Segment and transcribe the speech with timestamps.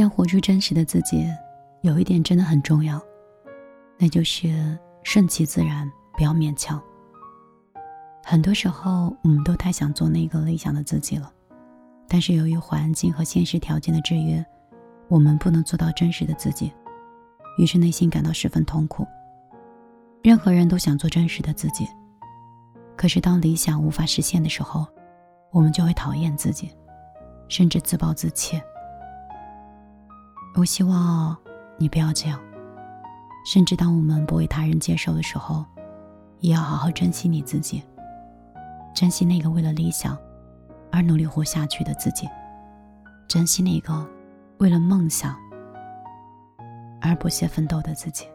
[0.00, 1.26] 要活出真实的自己，
[1.82, 3.00] 有一点真的很重要，
[3.98, 6.80] 那就是顺其自然，不要勉强。
[8.24, 11.32] 很多时候，我们都太想做那个理想的自己了，
[12.06, 14.44] 但是由于环境和现实条件的制约，
[15.08, 16.72] 我们不能做到真实的自己，
[17.58, 19.06] 于是内心感到十分痛苦。
[20.22, 21.88] 任何人都想做真实的自己，
[22.96, 24.86] 可是当理想无法实现的时候，
[25.50, 26.70] 我们就会讨厌自己，
[27.48, 28.60] 甚至自暴自弃。
[30.58, 31.36] 我希望
[31.76, 32.36] 你不要这样，
[33.46, 35.64] 甚至当我们不为他人接受的时候，
[36.40, 37.80] 也要好好珍惜你自己，
[38.92, 40.18] 珍惜那个为了理想
[40.90, 42.28] 而努力活下去的自己，
[43.28, 44.04] 珍惜那个
[44.58, 45.36] 为了梦想
[47.00, 48.26] 而不懈奋斗的自己。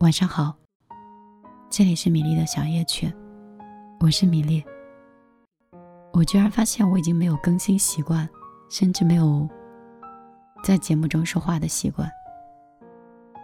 [0.00, 0.54] 晚上好，
[1.70, 3.10] 这里是米粒的小夜曲，
[4.00, 4.62] 我是米粒。
[6.12, 8.28] 我居然发现我已经没有更新习惯，
[8.68, 9.48] 甚至没有
[10.62, 12.10] 在节目中说话的习惯，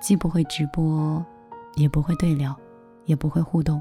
[0.01, 1.25] 既不会直播，
[1.75, 2.55] 也不会对聊，
[3.05, 3.81] 也不会互动。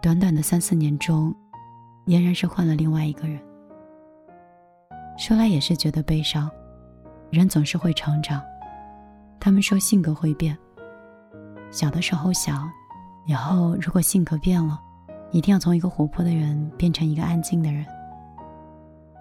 [0.00, 1.34] 短短的三四年中，
[2.06, 3.40] 俨然是换了另外一个人。
[5.18, 6.50] 说来也是觉得悲伤，
[7.30, 8.40] 人总是会成长，
[9.38, 10.56] 他们说性格会变。
[11.70, 12.70] 小的时候想，
[13.26, 14.80] 以后如果性格变了，
[15.32, 17.84] 一定要从一个活泼的人变成一个安静的人。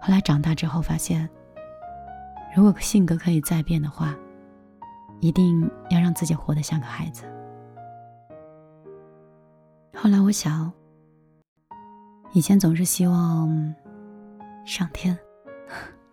[0.01, 1.29] 后来长大之后发现，
[2.55, 4.15] 如果性格可以再变的话，
[5.19, 7.23] 一定要让自己活得像个孩子。
[9.95, 10.71] 后来我想，
[12.31, 13.75] 以前总是希望
[14.65, 15.17] 上天，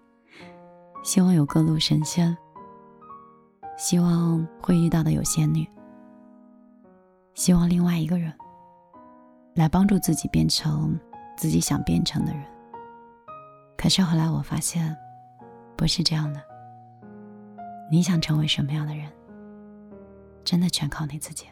[1.03, 2.37] 希望有各路神仙，
[3.79, 5.67] 希望会遇到的有仙女。
[7.35, 8.33] 希望另外一个人
[9.55, 10.99] 来帮助自己变成
[11.37, 12.43] 自己想变成的人。
[13.77, 14.97] 可是后来我发现，
[15.77, 16.43] 不是这样的。
[17.91, 19.07] 你想成为什么样的人，
[20.45, 21.47] 真的全靠你自己。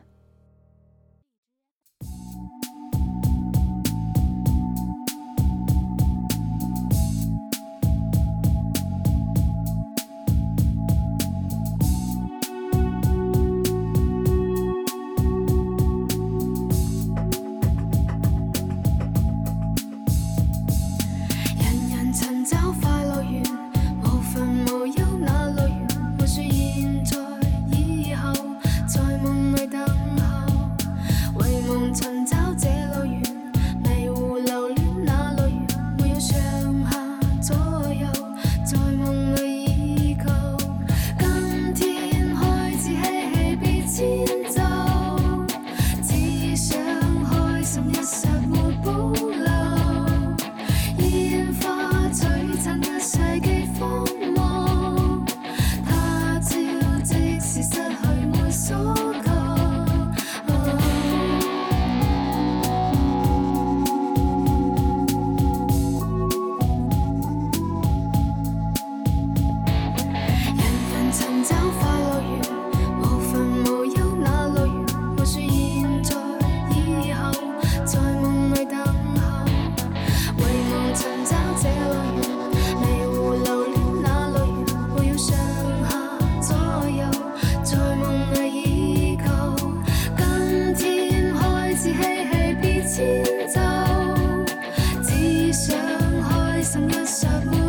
[96.77, 97.64] in the subway.